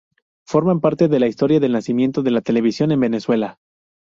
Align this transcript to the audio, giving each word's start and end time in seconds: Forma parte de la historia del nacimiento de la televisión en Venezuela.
Forma 0.47 0.79
parte 0.79 1.07
de 1.09 1.19
la 1.19 1.27
historia 1.27 1.59
del 1.59 1.73
nacimiento 1.73 2.23
de 2.23 2.31
la 2.31 2.41
televisión 2.41 2.91
en 2.91 3.01
Venezuela. 3.01 3.59